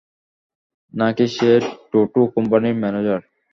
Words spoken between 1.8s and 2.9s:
টোটো কোম্পানির